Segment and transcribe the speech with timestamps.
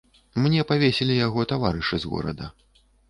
[0.45, 2.49] Мне павесілі яго таварышы з горада.